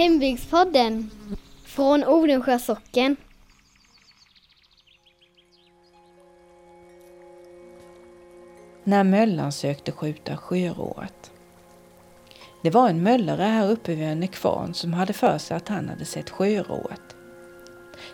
[0.00, 1.10] Hembygdspodden
[1.64, 3.16] från Odensjö socken.
[8.84, 11.30] När möllan sökte skjuta sjörået.
[12.62, 16.04] Det var en möllare här uppe vid Önnekvarn som hade för sig att han hade
[16.04, 17.16] sett sjörået.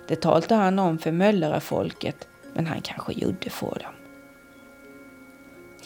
[0.09, 3.96] Det talade han om för möllarfolket, men han kanske gjorde för dem.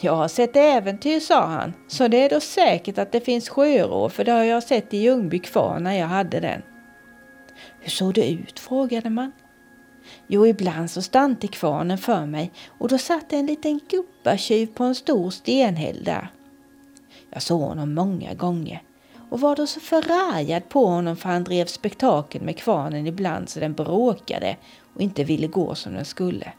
[0.03, 4.09] Jag har sett äventyr, sa han, så det är då säkert att det finns sjörå,
[4.09, 6.61] för det har jag sett i Ljungby kvarn när jag hade den.
[7.79, 8.59] Hur såg det ut?
[8.59, 9.31] frågade man.
[10.27, 14.95] Jo, ibland så stannade kvarnen för mig och då satt en liten gubbatjuv på en
[14.95, 16.31] stor stenhäll där.
[17.33, 18.81] Jag såg honom många gånger
[19.29, 23.59] och var då så förargad på honom för han drev spektakel med kvarnen ibland så
[23.59, 24.57] den bråkade
[24.95, 26.53] och inte ville gå som den skulle.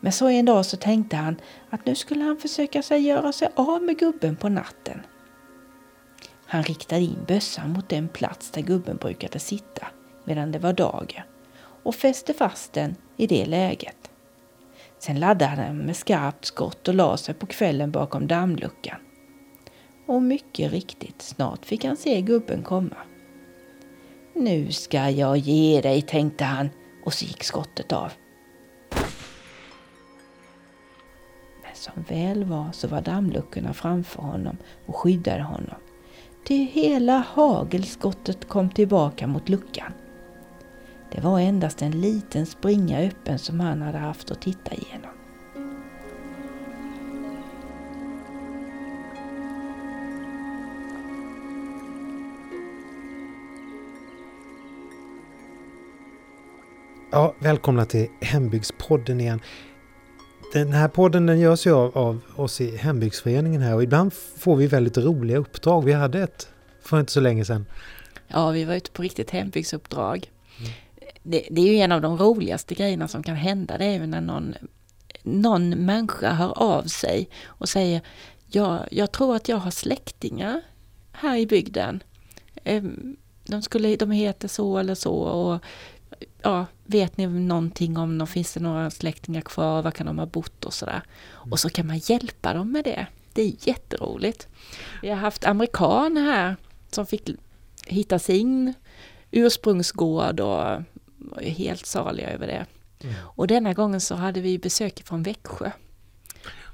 [0.00, 3.48] Men så en dag så tänkte han att nu skulle han försöka sig göra sig
[3.54, 5.00] av med gubben på natten.
[6.46, 9.86] Han riktade in bössan mot den plats där gubben brukade sitta
[10.24, 11.22] medan det var dagen
[11.82, 14.10] och fäste fast den i det läget.
[14.98, 19.00] Sen laddade han med skarpt skott och la sig på kvällen bakom dammluckan.
[20.06, 22.96] Och mycket riktigt, snart fick han se gubben komma.
[24.34, 26.70] Nu ska jag ge dig, tänkte han
[27.04, 28.12] och så gick skottet av.
[31.78, 35.76] som väl var så var dammluckorna framför honom och skyddade honom.
[36.44, 39.92] Ty hela hagelskottet kom tillbaka mot luckan.
[41.12, 45.10] Det var endast en liten springa öppen som han hade haft att titta igenom.
[57.10, 59.40] Ja, välkomna till Hembygdspodden igen.
[60.52, 64.56] Den här podden den görs ju av, av oss i Hembygdsföreningen här och ibland får
[64.56, 65.84] vi väldigt roliga uppdrag.
[65.84, 66.48] Vi hade ett
[66.82, 67.66] för inte så länge sedan.
[68.28, 70.30] Ja, vi var ute på riktigt hembygdsuppdrag.
[70.58, 70.70] Mm.
[71.22, 73.78] Det, det, är ju en av de roligaste grejerna som kan hända.
[73.78, 74.54] Det är ju när någon,
[75.22, 78.00] någon människa hör av sig och säger
[78.46, 80.60] ja, jag tror att jag har släktingar
[81.12, 82.02] här i bygden.
[82.64, 85.62] Ehm, de, skulle, de heter så eller så och
[86.42, 88.26] ja, vet ni någonting om dem?
[88.26, 89.82] Finns det några släktingar kvar?
[89.82, 91.02] Var kan de ha bott och sådär?
[91.42, 91.52] Mm.
[91.52, 93.06] Och så kan man hjälpa dem med det.
[93.32, 94.48] Det är jätteroligt.
[95.02, 96.56] Vi har haft amerikaner här
[96.90, 97.30] som fick
[97.86, 98.74] hitta sin
[99.30, 100.62] ursprungsgård och
[101.36, 102.66] är helt saliga över det.
[103.00, 103.14] Mm.
[103.20, 105.70] Och denna gången så hade vi besök från Växjö.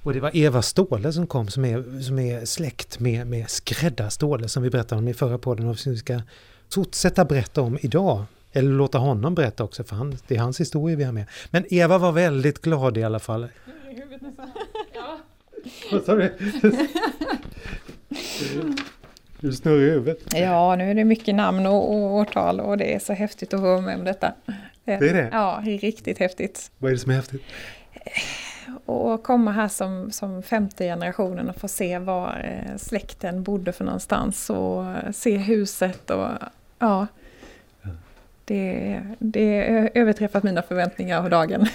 [0.05, 4.11] Och det var Eva Ståhle som kom som är, som är släkt med, med Skrädda
[4.11, 6.21] Ståhle som vi berättade om i förra podden och som vi ska
[6.75, 8.25] fortsätta berätta om idag.
[8.57, 11.27] Eller låta honom berätta också, för han, det är hans historia vi har med.
[11.51, 13.49] Men Eva var väldigt glad i alla fall.
[14.95, 15.19] Ja.
[15.93, 16.35] Vad sa du?
[19.41, 20.35] Du snurrar i huvudet.
[20.35, 23.61] Ja, nu är det mycket namn och, och årtal och det är så häftigt att
[23.61, 24.33] höra med om detta.
[24.85, 25.29] Det är det?
[25.33, 26.71] Ja, det är riktigt häftigt.
[26.79, 27.43] Vad är det som är häftigt?
[28.85, 33.85] Och komma här som, som femte generationen och få se var eh, släkten bodde för
[33.85, 36.29] någonstans och se huset och
[36.79, 37.07] ja.
[38.45, 39.59] Det, det
[39.95, 41.67] överträffat mina förväntningar av dagen.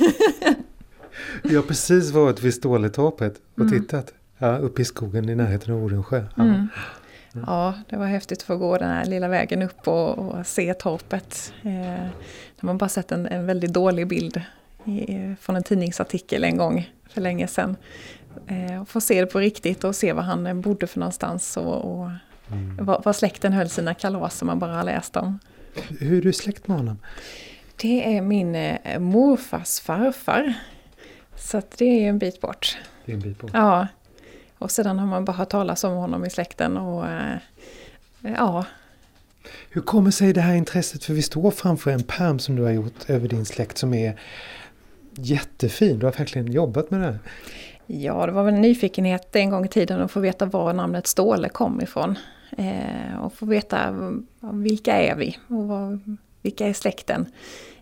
[1.44, 3.82] Vi har precis varit vid Ståletorpet och mm.
[3.82, 4.14] tittat.
[4.38, 6.24] Ja, uppe i skogen i närheten av Odensjö.
[6.36, 6.44] Ja.
[6.44, 6.68] Mm.
[7.32, 10.74] Ja, det var häftigt att få gå den här lilla vägen upp och, och se
[10.74, 11.54] torpet.
[11.62, 12.08] Eh,
[12.60, 14.42] de har bara sett en, en väldigt dålig bild
[14.86, 17.76] i, från en tidningsartikel en gång för länge sedan.
[18.48, 22.10] Eh, få se det på riktigt och se var han bodde för någonstans och, och
[22.52, 22.86] mm.
[22.86, 25.40] var, var släkten höll sina kalas som man bara läst om.
[26.00, 26.98] Hur är du släkt med honom?
[27.76, 30.54] Det är min eh, morfars farfar.
[31.36, 32.78] Så det är en bit bort.
[33.06, 33.52] Det är en bit bort?
[33.54, 33.88] Ja.
[34.58, 37.38] Och sedan har man bara hört talas om honom i släkten och eh,
[38.22, 38.66] ja.
[39.70, 41.04] Hur kommer sig det här intresset?
[41.04, 44.20] För vi står framför en perm som du har gjort över din släkt som är
[45.14, 46.00] jättefin.
[46.00, 47.20] Du har verkligen jobbat med det här.
[47.86, 51.08] Ja, det var väl en nyfikenhet en gång i tiden att få veta var namnet
[51.08, 52.18] Ståle kom ifrån.
[52.60, 53.96] Eh, och få veta
[54.40, 57.26] vilka är vi och vad, vilka är släkten.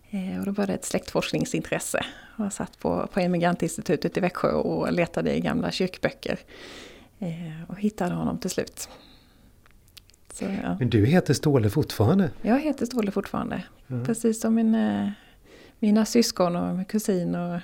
[0.09, 2.06] Eh, och då var det ett släktforskningsintresse.
[2.38, 6.39] Jag satt på, på Emigrantinstitutet i Växjö och letade i gamla kyrkböcker.
[7.19, 8.89] Eh, och hittade honom till slut.
[10.33, 10.77] Så, ja.
[10.80, 12.31] Men du heter Ståle fortfarande?
[12.41, 13.63] Jag heter Ståle fortfarande.
[13.88, 14.06] Mm.
[14.06, 15.09] Precis som min, eh,
[15.80, 17.35] mina syskon och min kusin.
[17.35, 17.59] Och,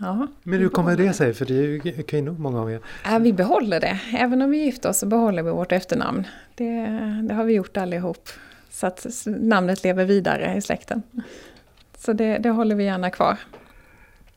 [0.00, 1.34] ja, Men hur kommer det sig?
[1.34, 2.80] För det är ju kvinnor, många av er.
[3.04, 4.00] Ja, vi behåller det.
[4.14, 6.26] Även om vi gifter oss så behåller vi vårt efternamn.
[6.54, 6.86] Det,
[7.28, 8.28] det har vi gjort allihop.
[8.70, 11.02] Så att namnet lever vidare i släkten.
[11.98, 13.36] Så det, det håller vi gärna kvar.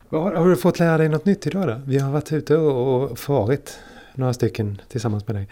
[0.08, 1.80] Har, har, du fått lära dig något nytt idag då?
[1.86, 3.78] Vi har varit ute och, och farit
[4.14, 5.48] några stycken tillsammans med dig.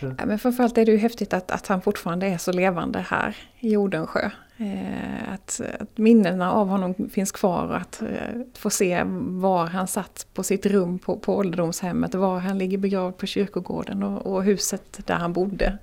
[0.00, 3.36] Ja, men framförallt är det ju häftigt att, att han fortfarande är så levande här
[3.60, 4.30] i Odensjö.
[4.56, 9.86] Eh, att, att minnena av honom finns kvar och att eh, få se var han
[9.86, 14.44] satt på sitt rum på, på ålderdomshemmet, var han ligger begravd på kyrkogården och, och
[14.44, 15.78] huset där han bodde.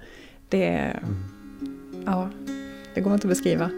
[0.49, 2.03] Det, mm.
[2.05, 2.29] ja,
[2.95, 3.69] det går inte att beskriva.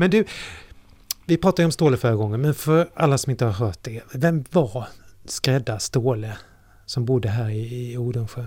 [0.00, 0.24] Men du,
[1.26, 4.02] vi pratade ju om Ståle förra gången, men för alla som inte har hört det.
[4.14, 4.88] Vem var
[5.24, 6.36] skräddar Ståle
[6.86, 8.46] som bodde här i, i Odensjö?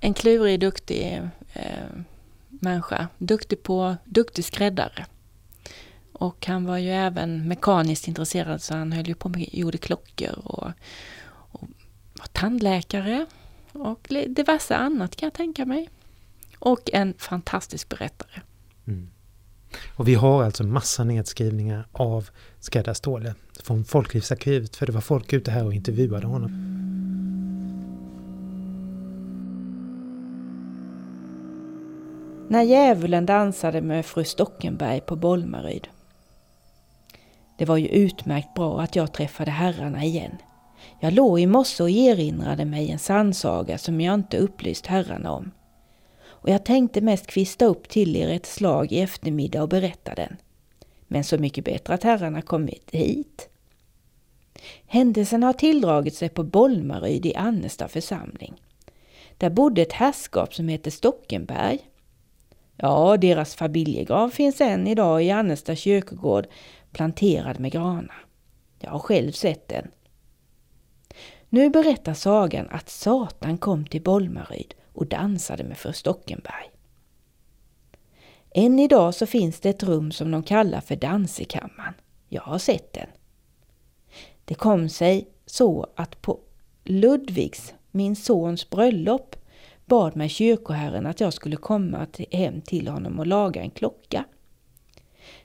[0.00, 1.22] En klurig, duktig
[1.52, 1.88] eh,
[2.48, 3.08] människa.
[3.18, 5.06] Duktig på, duktig skräddare.
[6.12, 10.38] Och han var ju även mekaniskt intresserad så han höll ju på med, gjorde klockor
[10.44, 10.70] och,
[11.30, 11.68] och
[12.18, 13.26] var tandläkare
[13.72, 15.88] och diverse annat kan jag tänka mig.
[16.58, 18.40] Och en fantastisk berättare.
[18.86, 19.10] Mm.
[19.96, 22.28] Och vi har alltså massa nedskrivningar av
[22.60, 26.70] Skräddarståle från Folklivsarkivet för det var folk ute här och intervjuade honom.
[32.48, 35.88] När djävulen dansade med fru Stockenberg på Bolmaryd.
[37.58, 40.36] Det var ju utmärkt bra att jag träffade herrarna igen.
[41.00, 45.50] Jag låg i morse och erinrade mig en sannsaga som jag inte upplyst herrarna om
[46.40, 50.36] och jag tänkte mest kvista upp till er ett slag i eftermiddag och berätta den.
[51.06, 53.48] Men så mycket bättre att herrarna kommit hit.
[54.86, 58.62] Händelsen har tilldragit sig på Bolmaryd i Annesta församling.
[59.36, 61.78] Där bodde ett herrskap som hette Stockenberg.
[62.76, 66.46] Ja, deras familjegrav finns än idag i Annesta kyrkogård
[66.92, 68.24] planterad med granar.
[68.78, 69.90] Jag har själv sett den.
[71.48, 76.70] Nu berättar sagan att Satan kom till Bolmaryd och dansade med fru Stockenberg.
[78.50, 81.94] Än idag så finns det ett rum som de kallar för dansekammaren.
[82.28, 83.06] Jag har sett den.
[84.44, 86.38] Det kom sig så att på
[86.84, 89.36] Ludvigs, min sons bröllop,
[89.84, 94.24] bad mig kyrkoherren att jag skulle komma hem till honom och laga en klocka.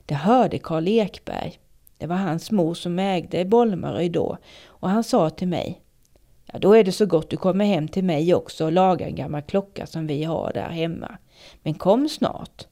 [0.06, 1.60] Det hörde Karl Ekberg.
[1.98, 5.85] Det var hans mor som ägde Bolmaröj då och han sa till mig
[6.56, 9.16] Ja, då är det så gott du kommer hem till mig också och lagar en
[9.16, 11.18] gammal klocka som vi har där hemma.
[11.64, 12.68] Men kom snart.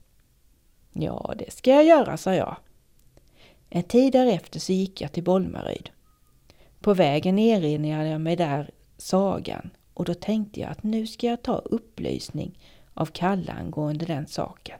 [0.94, 2.56] Ja, det ska jag göra, sa jag.
[3.70, 5.90] En tid därefter så gick jag till Bolmaryd.
[6.80, 11.42] På vägen erinrade jag mig där sagan och då tänkte jag att nu ska jag
[11.42, 12.60] ta upplysning
[12.94, 14.80] av Kalle angående den saken.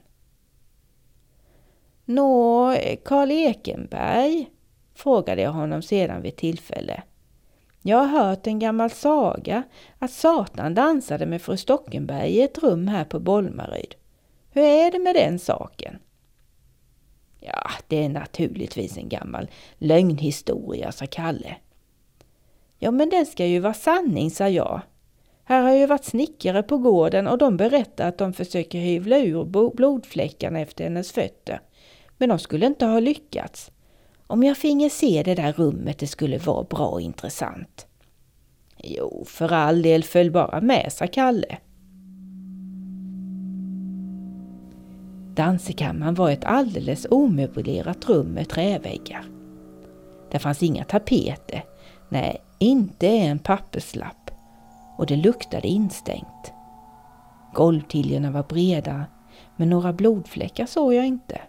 [2.06, 4.50] Nå, Karl Ekenberg?
[4.94, 7.04] frågade jag honom sedan vid tillfälle.
[7.85, 9.63] Jag har hört en gammal saga
[10.00, 13.95] att Satan dansade med fru Stockenberg i ett rum här på Bolmaryd.
[14.51, 16.00] Hur är det med den saken?
[17.39, 21.56] Ja, det är naturligtvis en gammal lögnhistoria, sa Kalle.
[22.80, 24.81] Ja, men den ska ju vara sanning, sa jag.
[25.44, 29.71] Här har ju varit snickare på gården och de berättar att de försöker hyvla ur
[29.75, 31.62] blodfläckarna efter hennes fötter.
[32.18, 33.71] Men de skulle inte ha lyckats.
[34.33, 37.87] Om jag finge se det där rummet, det skulle vara bra och intressant.
[38.78, 41.57] Jo, för all del, följ bara med, sa Kalle.
[45.35, 49.25] Dansekammaren var ett alldeles omöblerat rum med träväggar.
[50.31, 51.63] Där fanns inga tapeter,
[52.09, 54.31] nej, inte en papperslapp
[54.97, 56.54] och det luktade instängt.
[57.54, 59.06] Golvtiljorna var breda,
[59.56, 61.42] men några blodfläckar såg jag inte.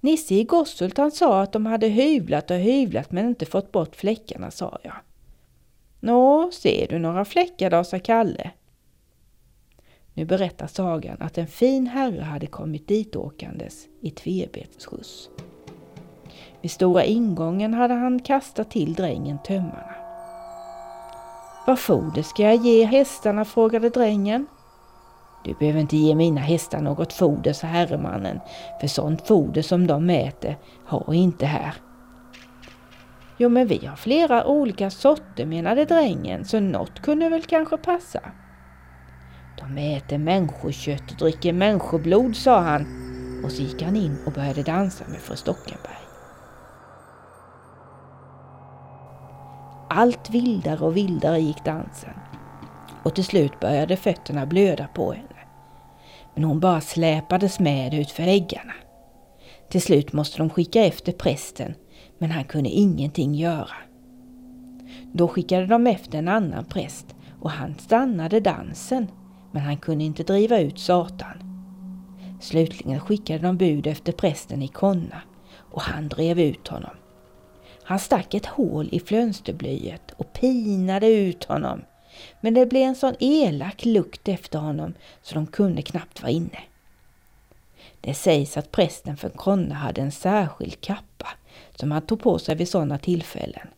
[0.00, 3.96] Nisse i Gosshult han sa att de hade hyvlat och hyvlat men inte fått bort
[3.96, 4.96] fläckarna, sa jag.
[6.00, 8.50] Nå, ser du några fläckar då, sa Kalle.
[10.14, 15.28] Nu berättar sagan att en fin herre hade kommit dit åkandes i tvebetsskjuts.
[16.60, 19.94] Vid stora ingången hade han kastat till drängen tömmarna.
[21.66, 23.44] Vad foder ska jag ge hästarna?
[23.44, 24.46] frågade drängen.
[25.44, 28.40] Du behöver inte ge mina hästar något foder, sa herremannen,
[28.80, 30.56] för sånt foder som de äter
[30.86, 31.74] har inte här.
[33.36, 38.20] Jo, men vi har flera olika sorter, menade drängen, så något kunde väl kanske passa.
[39.58, 42.86] De äter människokött och dricker människoblod, sa han
[43.44, 45.94] och så gick han in och började dansa med fru Stockenberg.
[49.90, 52.14] Allt vildare och vildare gick dansen
[53.02, 55.29] och till slut började fötterna blöda på henne.
[56.40, 58.44] Men hon bara släpades med ut för.
[59.68, 61.74] Till slut måste de skicka efter prästen,
[62.18, 63.76] men han kunde ingenting göra.
[65.12, 67.06] Då skickade de efter en annan präst
[67.40, 69.06] och han stannade dansen,
[69.52, 71.64] men han kunde inte driva ut Satan.
[72.40, 75.22] Slutligen skickade de bud efter prästen i Konna
[75.70, 76.96] och han drev ut honom.
[77.84, 81.80] Han stack ett hål i fönsterblyet och pinade ut honom.
[82.40, 86.58] Men det blev en sån elak lukt efter honom så de kunde knappt vara inne.
[88.00, 91.28] Det sägs att prästen för Konna hade en särskild kappa
[91.74, 93.68] som han tog på sig vid sådana tillfällen.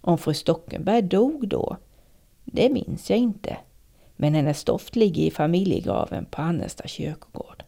[0.00, 1.76] Om fru Stockenberg dog då,
[2.44, 3.56] det minns jag inte.
[4.16, 7.64] Men hennes stoft ligger i familjegraven på Annesta kyrkogård.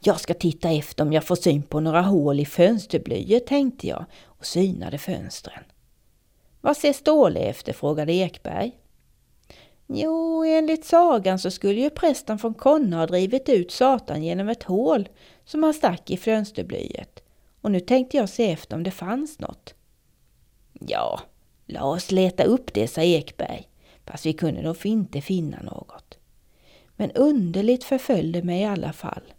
[0.00, 4.04] Jag ska titta efter om jag får syn på några hål i fönsterblyet, tänkte jag
[4.24, 5.64] och synade fönstren.
[6.66, 7.72] Vad ser Ståle efter?
[7.72, 8.72] frågade Ekberg.
[9.86, 14.62] Jo, enligt sagan så skulle ju prästen från Konna ha drivit ut Satan genom ett
[14.62, 15.08] hål
[15.44, 17.22] som han stack i fönsterblyet.
[17.60, 19.74] Och nu tänkte jag se efter om det fanns något.
[20.72, 21.20] Ja,
[21.66, 23.68] låt oss leta upp det, sa Ekberg,
[24.04, 26.18] fast vi kunde nog inte finna något.
[26.96, 29.32] Men underligt förföljde mig i alla fall.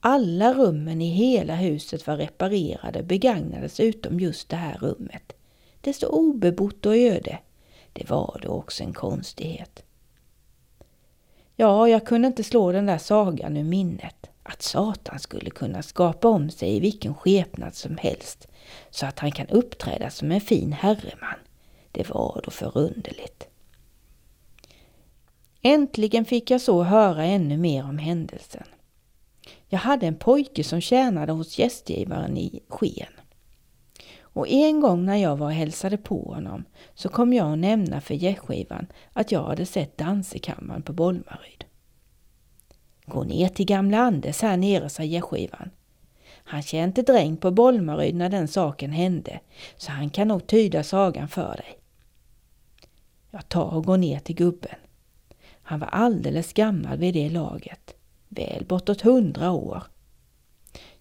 [0.00, 5.32] Alla rummen i hela huset var reparerade och begagnades utom just det här rummet.
[5.82, 7.38] Det stod obebott och öde.
[7.92, 9.84] Det var då också en konstighet.
[11.56, 14.30] Ja, jag kunde inte slå den där sagan ur minnet.
[14.42, 18.48] Att Satan skulle kunna skapa om sig i vilken skepnad som helst
[18.90, 21.38] så att han kan uppträda som en fin herreman.
[21.92, 23.48] Det var då förunderligt.
[25.62, 28.66] Äntligen fick jag så höra ännu mer om händelsen.
[29.68, 33.12] Jag hade en pojke som tjänade hos gästgivaren i Sken.
[34.32, 38.00] Och en gång när jag var och hälsade på honom så kom jag att nämna
[38.00, 41.64] för gästgivaren att jag hade sett dansekammaren på Bolmaryd.
[43.06, 45.70] Gå ner till gamla Anders här nere, sa gästgivaren.
[46.44, 49.40] Han kände dräng på Bolmaryd när den saken hände,
[49.76, 51.78] så han kan nog tyda sagan för dig.
[53.30, 54.76] Jag tar och går ner till gubben.
[55.62, 57.94] Han var alldeles gammal vid det laget
[58.28, 59.82] väl bortåt hundra år.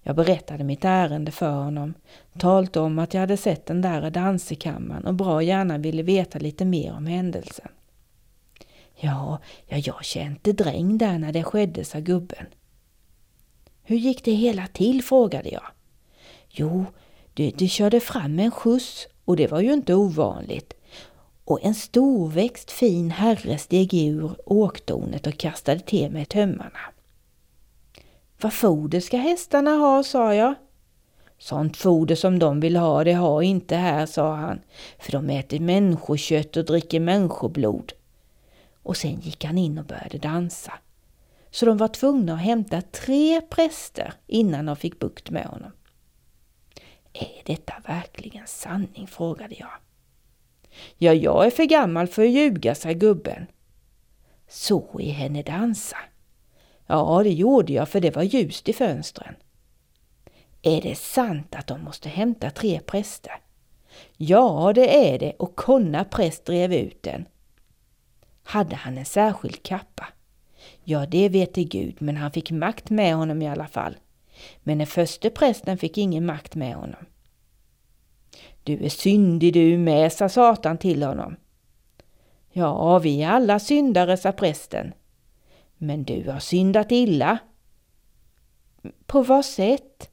[0.04, 1.94] Jag berättade mitt ärende för honom,
[2.38, 6.66] talte om att jag hade sett den där dansekammaren och bra gärna ville veta lite
[6.66, 7.68] mer om händelsen.
[8.96, 12.46] Ja, ja jag kände dräng där när det skedde, sa gubben.
[13.84, 15.66] Hur gick det hela till, frågade jag.
[16.50, 16.86] Jo,
[17.34, 20.74] du, du körde fram en skjuts och det var ju inte ovanligt.
[21.46, 26.80] Och en storväxt fin herre steg ur åkdonet och kastade till mig tömmarna.
[28.42, 30.56] Vad foder ska hästarna ha, sa jag.
[31.38, 34.60] Sånt foder som de vill ha, det har inte här, sa han,
[35.00, 37.94] för de äter människokött och dricker människoblod.
[38.84, 40.74] Och sen gick han in och började dansa.
[41.52, 45.72] Så de var tvungna att hämta tre präster innan de fick bukt med honom.
[47.14, 49.08] Är detta verkligen sanning?
[49.08, 49.72] frågade jag.
[50.98, 53.48] Ja, jag är för gammal för att ljuga, sa gubben.
[54.48, 55.98] Så i henne dansa.
[56.92, 59.36] Ja, det gjorde jag för det var ljust i fönstren.
[60.62, 63.32] Är det sant att de måste hämta tre präster?
[64.18, 67.26] Ja, det är det och Konna präst drev ut den.
[68.44, 70.08] Hade han en särskild kappa?
[70.84, 73.98] Ja, det vet det Gud, men han fick makt med honom i alla fall.
[74.64, 77.06] Men den första prästen fick ingen makt med honom.
[78.64, 81.36] Du är syndig du med, sa Satan till honom.
[82.52, 84.94] Ja, vi är alla syndare, sa prästen.
[85.84, 87.38] Men du har syndat illa.
[89.06, 90.10] På vad sätt?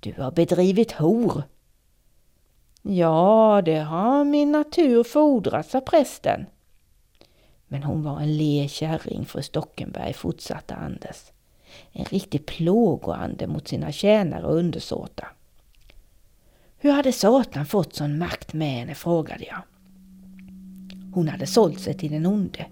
[0.00, 1.42] Du har bedrivit hor.
[2.82, 6.46] Ja, det har min natur fordrat, sa prästen.
[7.68, 11.32] Men hon var en le kärring, fru Stockenberg, fortsatte Anders.
[11.92, 15.32] En riktig plågoande mot sina tjänare och undersåtar.
[16.76, 19.62] Hur hade Satan fått sån makt med henne, frågade jag.
[21.14, 22.66] Hon hade sålt sig till den onde.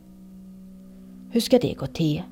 [1.30, 2.22] Hur ska det gå till?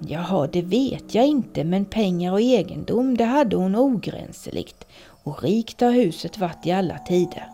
[0.00, 4.86] Jaha, det vet jag inte, men pengar och egendom, det hade hon ogränseligt
[5.24, 7.48] och rikt har huset varit i alla tider.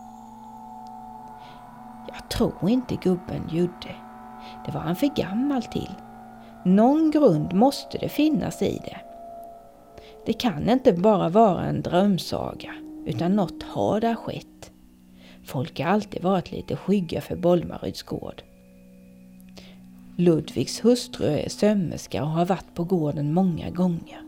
[2.07, 3.95] Jag tror inte gubben gjorde.
[4.65, 5.91] Det var han för gammal till.
[6.65, 8.97] Någon grund måste det finnas i det.
[10.25, 12.73] Det kan inte bara vara en drömsaga,
[13.05, 14.71] utan något har där skett.
[15.45, 18.43] Folk har alltid varit lite skygga för Bolmaryds gård.
[20.17, 24.21] Ludvigs hustru är sömmerska och har varit på gården många gånger.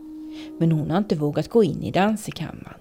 [0.58, 2.80] Men hon har inte vågat gå in i dansekammaren.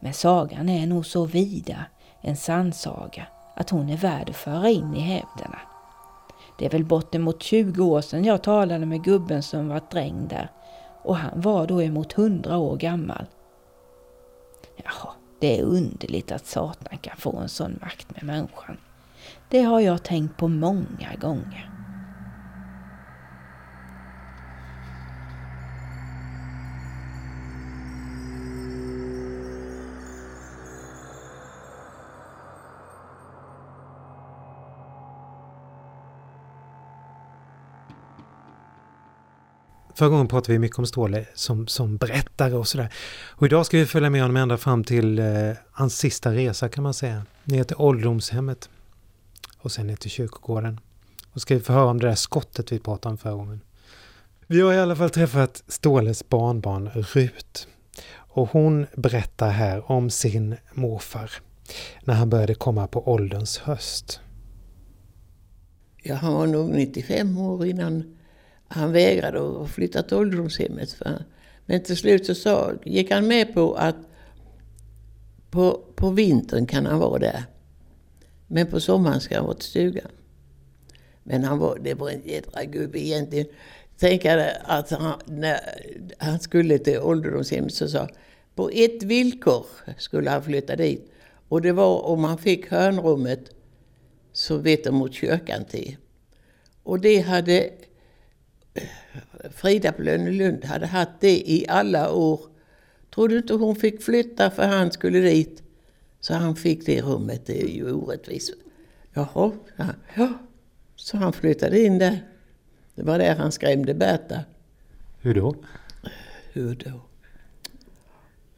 [0.00, 1.84] Men sagan är nog så vida
[2.20, 5.58] en sannsaga att hon är värd att föra in i hävderna.
[6.58, 10.50] Det är väl bortemot 20 år sedan jag talade med gubben som var dräng där
[11.02, 13.24] och han var då emot 100 år gammal.
[14.76, 18.76] Jaha, det är underligt att Satan kan få en sån makt med människan.
[19.48, 21.77] Det har jag tänkt på många gånger.
[39.98, 42.92] Förra gången pratade vi mycket om Ståhle som, som berättare och sådär.
[43.26, 46.84] Och idag ska vi följa med honom ända fram till eh, hans sista resa kan
[46.84, 47.22] man säga.
[47.44, 48.68] Ner till ålderdomshemmet.
[49.58, 50.80] Och sen ner till kyrkogården.
[51.32, 53.60] Och ska vi få höra om det där skottet vi pratade om förra gången.
[54.46, 57.68] Vi har i alla fall träffat Ståles barnbarn Rut.
[58.14, 61.30] Och hon berättar här om sin morfar
[62.04, 64.20] när han började komma på ålderns höst.
[66.02, 68.17] Jag han var nog 95 år innan
[68.68, 70.96] han vägrade att flytta till ålderdomshemmet.
[71.66, 73.96] Men till slut så sa, gick han med på att
[75.50, 77.44] på, på vintern kan han vara där.
[78.46, 80.10] Men på sommaren ska han vara till stugan.
[81.22, 83.46] Men han var, det var en jädra gubbe egentligen.
[83.98, 85.58] Tänk att han, när
[86.18, 88.08] han skulle till ålderdomshemmet så sa
[88.54, 89.66] på ett villkor
[89.98, 91.12] skulle han flytta dit.
[91.48, 93.50] Och det var om han fick hörnrummet
[94.32, 95.96] så vet de mot kyrkan till.
[96.82, 97.70] Och det hade
[99.50, 102.40] Frida på Lönelund hade haft det i alla år.
[103.14, 105.62] Tror du inte hon fick flytta för han skulle dit?
[106.20, 108.54] Så han fick det rummet, det är ju orättvist.
[109.12, 110.32] Jaha, ja, ja.
[110.96, 112.20] Så han flyttade in där.
[112.94, 114.40] Det var där han skrämde Berta.
[115.20, 115.54] Hur då?
[116.52, 117.00] Hur då?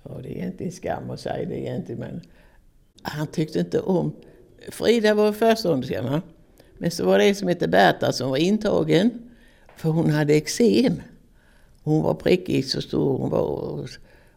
[0.03, 2.21] Ja, det är egentligen skam att säga det egentligen, men
[3.03, 4.12] han tyckte inte om...
[4.69, 6.23] Frida var förstånderska,
[6.79, 9.29] men så var det en som hette Berta som var intagen.
[9.80, 11.02] För hon hade eksem.
[11.82, 13.90] Hon var prickig så stor hon var.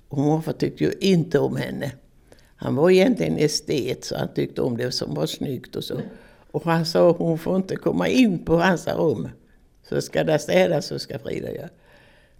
[0.08, 1.92] Och morfar tyckte ju inte om henne.
[2.56, 6.02] Han var egentligen estet så han tyckte om det som var snyggt och så.
[6.52, 9.30] Och han sa hon får inte komma in på hans rum.
[9.90, 11.70] Så ska det städas så ska Frida göra.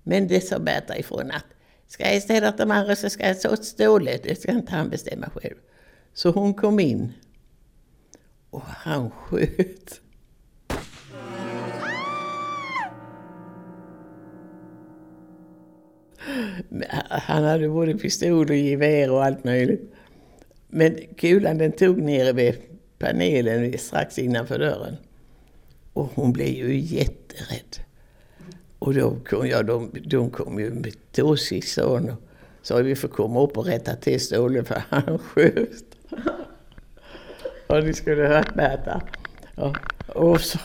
[0.04, 1.46] Men det sa Berta ifrån att
[1.88, 4.24] ska jag städa de andra så ska jag ta åt stålet.
[4.24, 5.56] Det ska inte han bestämma själv.
[6.14, 7.14] Så hon kom in.
[8.50, 10.03] Och han sköt.
[17.10, 19.94] Han hade både pistol och gevär och allt möjligt.
[20.68, 22.56] Men kulan den tog nere vid
[23.00, 24.98] panelen strax innanför dörren.
[25.94, 27.86] Och hon blev ju jätterädd.
[28.80, 32.18] Och då kom, ja, de, de kom ju med tåsisson och
[32.62, 35.84] sa vi får komma upp och rätta till Ståle för han sköt.
[37.68, 39.02] och ni skulle hört Märta?
[39.56, 39.76] Ja,
[40.08, 40.60] och, så,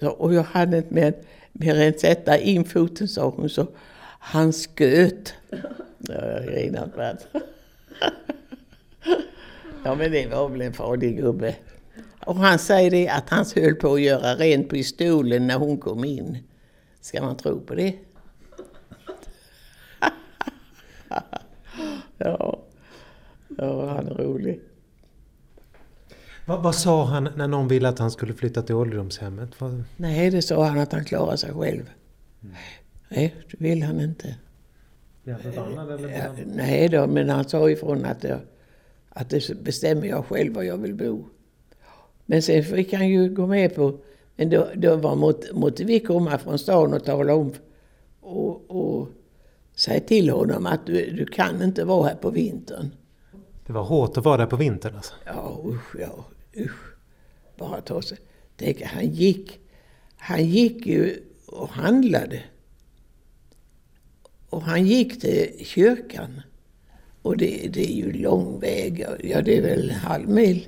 [0.00, 1.14] och jag hade inte mer,
[1.52, 3.66] mer än sätta in foten sa hon så.
[4.24, 5.34] Han sköt.
[5.98, 7.26] Jag grinade färdigt.
[9.84, 11.56] Ja men det var väl en farlig gubbe.
[12.26, 16.04] Och han säger det att han höll på att göra rent pistolen när hon kom
[16.04, 16.38] in.
[17.00, 17.94] Ska man tro på det?
[22.18, 22.58] ja.
[23.48, 24.60] ja, han är rolig.
[26.46, 29.60] Vad, vad, sa han när någon ville att han skulle flytta till ålderdomshemmet?
[29.60, 29.84] Vad...
[29.96, 31.90] Nej, det sa han att han klarar sig själv.
[32.42, 32.56] Mm.
[33.14, 34.36] Nej, det vill han inte.
[35.24, 36.08] Är han förbannad eller?
[36.08, 38.40] Ja, nej då, men han sa ifrån att, jag,
[39.08, 41.24] att det bestämmer jag själv var jag vill bo.
[42.26, 43.98] Men sen fick han ju gå med på,
[44.36, 47.52] men då, då var måtte, måtte vi komma från stan och tala om
[48.20, 49.08] och, och
[49.74, 52.90] säga till honom att du, du kan inte vara här på vintern.
[53.66, 55.14] Det var hårt att vara där på vintern alltså?
[55.24, 56.24] Ja, usch, ja,
[56.56, 56.94] usch.
[57.58, 58.18] Bara ta sig.
[58.56, 59.60] Tänk, han gick,
[60.16, 62.40] han gick ju och handlade.
[64.52, 66.40] Och han gick till kyrkan.
[67.22, 70.66] Och det, det är ju lång väg, ja det är väl halv mil.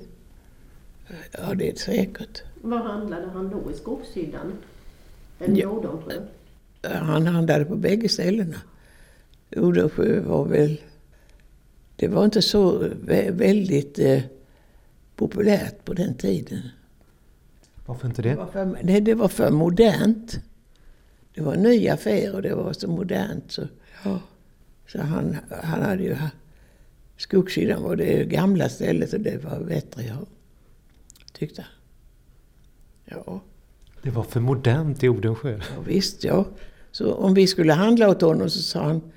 [1.32, 2.42] Ja, det är säkert.
[2.62, 3.70] Var handlade han då?
[3.70, 4.52] I Skogshyddan?
[5.38, 6.00] Eller ja.
[6.82, 8.56] Han handlade på bägge ställena.
[9.56, 10.80] Odensjö var väl...
[11.96, 12.90] Det var inte så
[13.30, 14.22] väldigt eh,
[15.16, 16.62] populärt på den tiden.
[17.86, 18.28] Varför inte det?
[18.28, 20.40] Det var för, nej, det var för modernt.
[21.34, 23.52] Det var en ny affär och det var så modernt.
[23.52, 23.62] Så,
[24.04, 24.20] ja.
[24.86, 26.16] så han, han hade ju...
[27.16, 30.16] Skogssidan var det gamla stället och det var bättre, ja.
[31.32, 31.70] Tyckte han.
[33.04, 33.40] Ja.
[34.02, 35.52] Det var för modernt i Odensjö.
[35.52, 36.46] Ja, visst, ja.
[36.90, 39.12] Så om vi skulle handla åt honom så sa han,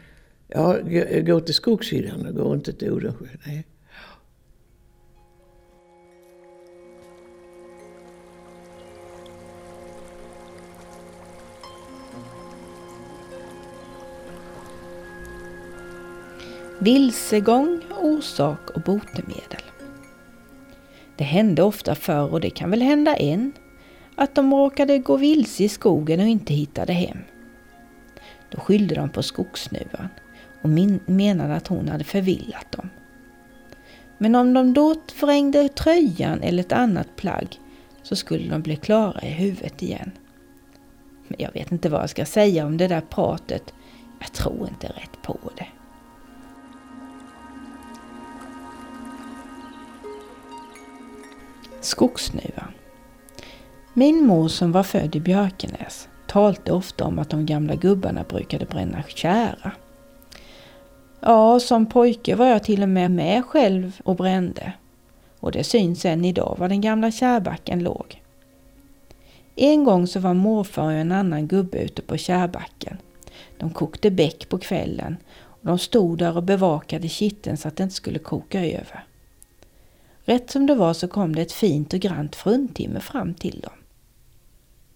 [0.47, 0.77] ja,
[1.21, 3.25] gå till Skogssidan och gå inte till Odensjö.
[3.45, 3.65] Nej.
[16.79, 19.61] Vilsegång, orsak och botemedel.
[21.15, 23.51] Det hände ofta förr och det kan väl hända än
[24.15, 27.17] att de råkade gå vilse i skogen och inte hittade hem.
[28.49, 30.09] Då skyllde de på skogssnuvan
[30.61, 30.69] och
[31.05, 32.89] menade att hon hade förvillat dem.
[34.17, 37.59] Men om de då förrängde tröjan eller ett annat plagg
[38.03, 40.11] så skulle de bli klara i huvudet igen.
[41.27, 43.73] Men jag vet inte vad jag ska säga om det där pratet.
[44.19, 45.67] Jag tror inte rätt på det.
[51.81, 52.71] Skogsnuvan.
[53.93, 58.65] Min mor som var född i Björkenäs talte ofta om att de gamla gubbarna brukade
[58.65, 59.71] bränna kära.
[61.19, 64.73] Ja, som pojke var jag till och med med själv och brände.
[65.39, 68.21] Och det syns än idag var den gamla kärbacken låg.
[69.55, 72.97] En gång så var morfar och en annan gubbe ute på kärbacken.
[73.57, 77.83] De kokte bäck på kvällen och de stod där och bevakade kitteln så att det
[77.83, 79.06] inte skulle koka över.
[80.27, 83.73] Rätt som det var så kom det ett fint och grant fruntimmer fram till dem.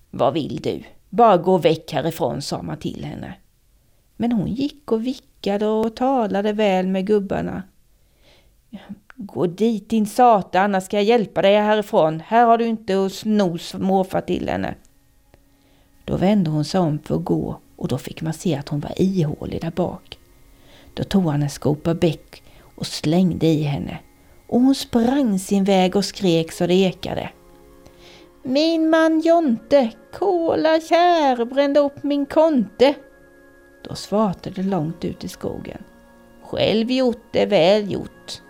[0.10, 0.84] Vad vill du?
[1.10, 3.34] Bara gå väck härifrån, sa man till henne.
[4.18, 7.64] Men hon gick och vickade och talade väl med gubbarna.
[9.16, 12.20] Gå dit din satan, annars ska jag hjälpa dig härifrån.
[12.26, 14.76] Här har du inte att sno morfar till henne.
[16.06, 18.80] Då vände hon sig om för att gå och då fick man se att hon
[18.80, 20.18] var ihålig där bak.
[20.94, 22.44] Då tog han en skopa bäck
[22.76, 24.00] och slängde i henne
[24.52, 27.30] och hon sprang sin väg och skrek så det ekade.
[28.44, 32.94] Min man Jonte, kola kär, brände upp min konte.
[33.88, 35.84] Då svarte det långt ut i skogen.
[36.44, 38.42] Själv gjort är väl gjort.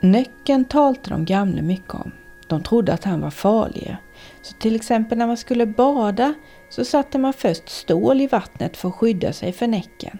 [0.00, 2.12] Nöcken talte de gamla mycket om.
[2.46, 3.96] De trodde att han var farlig.
[4.42, 6.34] Så till exempel när man skulle bada
[6.70, 10.18] så satte man först stål i vattnet för att skydda sig för näcken.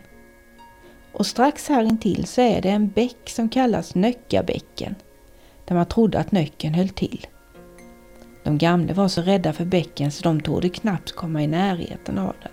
[1.12, 4.94] Och strax här intill så är det en bäck som kallas Nöckabäcken,
[5.64, 7.26] där man trodde att nöcken höll till.
[8.44, 12.34] De gamla var så rädda för bäcken så de trodde knappt komma i närheten av
[12.42, 12.52] den.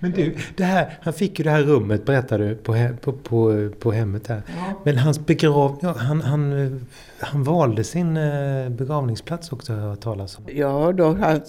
[0.00, 3.12] Men du, det här, han fick ju det här rummet berättade du på, he- på,
[3.12, 4.42] på, på hemmet här.
[4.84, 5.78] Men hans begrav...
[5.82, 6.86] Ja, han, han,
[7.18, 10.44] han valde sin eh, begravningsplats också har jag hört talas om.
[10.54, 11.40] Ja, då han,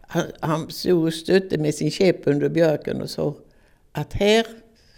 [0.00, 3.34] han, han stod och stötte med sin käpp under björken och sa
[3.92, 4.46] att här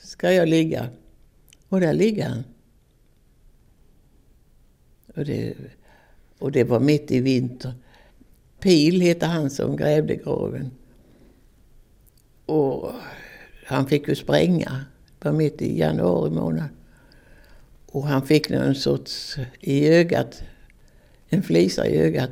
[0.03, 0.87] ska jag ligga.
[1.69, 2.45] Och där ligger han.
[5.17, 5.55] Och det,
[6.39, 7.73] och det var mitt i vinter.
[8.61, 10.71] Pil hette han som grävde graven.
[12.53, 12.93] Och
[13.67, 14.85] han fick ju spränga.
[15.19, 16.69] Det var mitt i januari månad.
[17.87, 20.43] Och han fick någon sorts i ögat,
[21.29, 22.31] en flisa i ögat.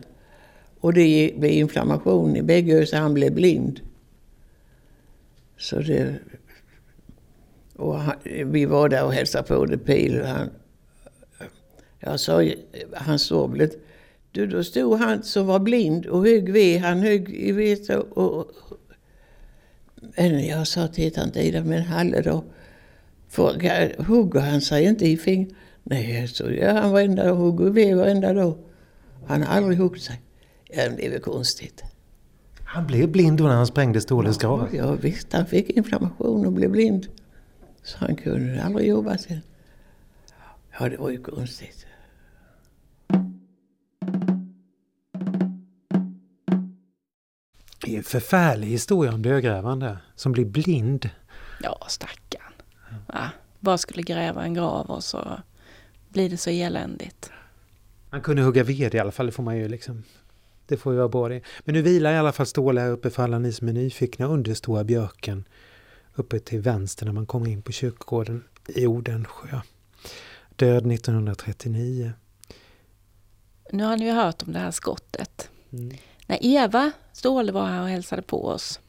[0.80, 3.80] Och det blev inflammation i bägge ögon så han blev blind.
[5.58, 6.14] Så det...
[7.76, 10.24] Och han, vi var där och hälsade på det Pil.
[10.24, 10.50] Han,
[12.00, 12.44] jag sa,
[12.92, 13.70] han såg väl
[14.32, 16.80] du, Då stod han som var blind och högg ved.
[16.80, 18.50] Han högg i ved och, och
[20.16, 22.44] men jag sa till tanten Ida, men Halle då?
[23.28, 25.54] För, hugger han sig inte i fingret?
[25.82, 27.34] Nej, så gör han varenda dag.
[27.34, 28.58] Hugger ved varenda dag.
[29.26, 30.20] Han har aldrig huggit sig.
[30.64, 31.82] Ja, det är väl konstigt.
[32.64, 34.68] Han blev blind då när han sprängde stålens grav.
[34.72, 37.06] Ja, visst, han fick inflammation och blev blind.
[37.82, 39.40] Så han kunde aldrig jobba sen.
[40.78, 41.86] Ja, det var ju konstigt.
[47.90, 51.10] Det är en förfärlig historia om dödgrävande som blir blind.
[51.62, 52.52] Ja, stackarn.
[53.06, 53.30] Va?
[53.60, 55.40] Bara skulle gräva en grav och så
[56.08, 57.30] blir det så eländigt.
[58.10, 60.04] Han kunde hugga ved i alla fall, det får man ju liksom...
[60.66, 61.42] Det får ju vara bra det.
[61.64, 64.26] Men nu vilar i alla fall Ståle här uppe för alla ni som är nyfikna
[64.26, 65.44] under Stora Björken.
[66.14, 69.60] Uppe till vänster när man kommer in på kyrkogården i Odensjö.
[70.56, 72.12] Död 1939.
[73.72, 75.50] Nu har ni ju hört om det här skottet.
[75.72, 75.96] Mm.
[76.30, 78.80] När Eva Ståhle var här och hälsade på oss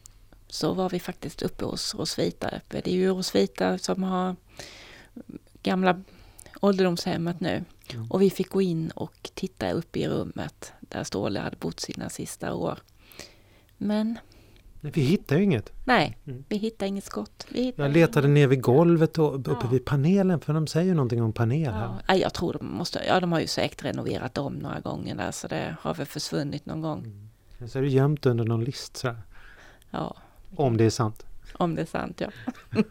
[0.48, 2.50] så var vi faktiskt uppe hos Rosvita.
[2.68, 4.36] Det är ju Rosvita som har
[5.64, 6.02] gamla
[6.62, 7.64] ålderdomshemmet nu.
[7.94, 8.12] Mm.
[8.12, 12.10] Och vi fick gå in och titta upp i rummet där Ståhle hade bott sina
[12.10, 12.80] sista år.
[13.78, 14.18] Men
[14.82, 15.72] Nej, vi hittar ju inget.
[15.86, 16.44] nej, Mm.
[16.50, 17.46] vi hittade inget skott.
[17.50, 19.68] Hittade Jag letade ner vid golvet och uppe Ja.
[19.72, 21.96] vid panelen för de säger ju någonting om panel här.
[22.08, 25.32] Ja, jag tror de måste, ja de har ju säkert renoverat om några gånger där
[25.32, 27.28] så det har väl försvunnit någon gång.
[27.68, 29.18] Så är det gömt under någon list så här.
[29.92, 30.16] Ja,
[30.56, 31.26] Om det är sant.
[31.54, 32.30] om det är sant ja.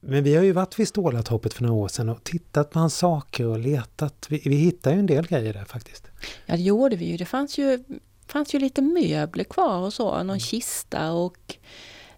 [0.00, 2.96] Men vi har ju varit vid Stålatorpet för några år sedan och tittat på hans
[2.96, 4.26] saker och letat.
[4.30, 6.06] Vi, vi hittar ju en del grejer där faktiskt.
[6.46, 7.16] Ja, det gjorde vi ju.
[7.16, 7.84] Det fanns ju
[8.26, 11.56] fanns ju lite möbler kvar och så, någon kista och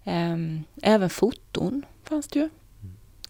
[0.04, 2.48] ehm, även foton fanns det ju.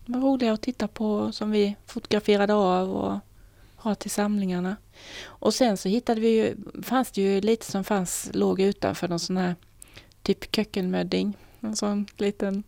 [0.07, 3.18] De var roliga att titta på som vi fotograferade av och
[3.77, 4.77] har till samlingarna.
[5.25, 9.19] Och sen så hittade vi ju, fanns det ju lite som fanns, låg utanför någon
[9.19, 9.55] sån här
[10.23, 11.38] typ kökkenmödding.
[11.61, 12.62] En sån liten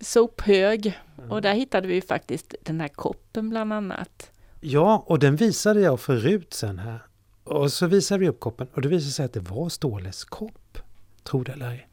[0.00, 0.98] sophög.
[1.30, 4.30] Och där hittade vi ju faktiskt den här koppen bland annat.
[4.60, 7.02] Ja, och den visade jag förut sen här.
[7.44, 10.78] Och så visade vi upp koppen och det visade sig att det var Ståles kopp.
[11.22, 11.88] Tror det eller ej.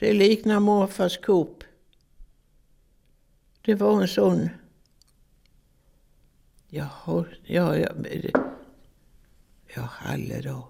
[0.00, 1.64] Det liknar morfars kopp.
[3.64, 4.48] Det var en sån.
[6.74, 7.88] Jaha, ja, ja.
[9.76, 10.68] Ja, Halle då.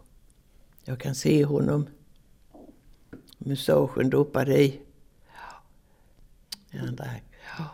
[0.84, 1.86] Jag kan se honom.
[3.38, 4.80] Mustaschen doppar i.
[6.72, 7.24] Ja, han drack.
[7.58, 7.70] Ja,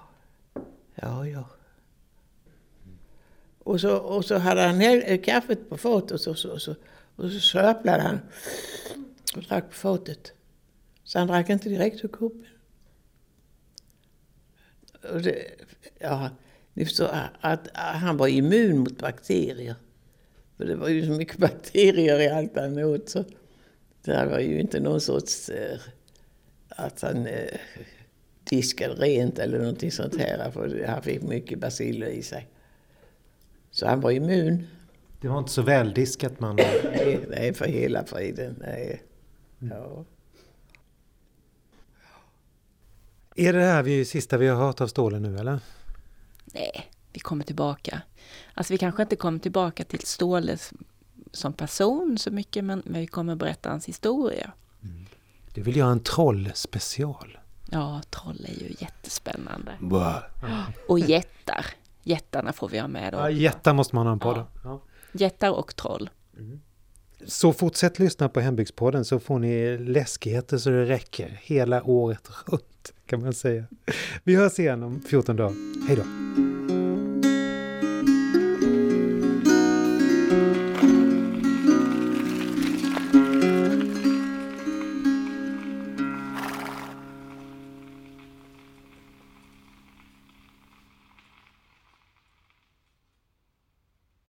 [0.95, 1.27] ja.
[1.27, 1.45] ja.
[3.59, 6.75] Och, så, och så hade han häll- eh, kaffet på fatet och så, så, så,
[7.17, 8.21] och så sörplade han
[9.37, 10.33] och drack på fatet.
[11.05, 12.47] Så han drack inte direkt ur koppen.
[15.13, 15.51] Och det,
[15.99, 16.31] ja,
[16.75, 19.75] ni förstår att, han var immun mot bakterier.
[20.57, 23.09] För det var ju så mycket bakterier i allt han åt.
[23.09, 23.25] Så
[24.03, 25.79] det var ju inte någon sorts eh,
[26.69, 27.59] att han eh,
[28.45, 30.51] diskade rent eller någonting sånt här.
[30.51, 32.49] För han fick mycket baciller i sig.
[33.71, 34.67] Så han var immun.
[35.21, 36.57] Det var inte så väldiskat man.
[36.85, 38.57] Nej, nej för hela friden.
[38.61, 39.03] Nej.
[39.59, 40.05] Ja.
[43.37, 45.61] Är det här vi sista vi har hört av Ståle nu eller?
[46.55, 48.03] Nej, vi kommer tillbaka.
[48.55, 50.73] Alltså vi kanske inte kommer tillbaka till Ståhle s-
[51.33, 54.53] som person så mycket, men men vi kommer berätta hans historia.
[55.55, 57.39] Du vill göra en trollspecial.
[57.71, 59.73] Ja, troll är ju jättespännande.
[60.89, 61.67] Och jättar.
[62.03, 63.31] Jättarna får vi ha med Ja, då.
[63.31, 64.45] jättar måste man ha en podd.
[64.65, 64.81] Ja.
[65.13, 66.11] Jättar och troll.
[67.27, 72.93] Så fortsätt lyssna på Hembygdspodden så får ni läskigheter så det räcker hela året runt
[73.11, 73.65] kan man säga.
[74.25, 75.55] Vi hörs igen om 14 dagar.
[75.89, 76.50] Hej då!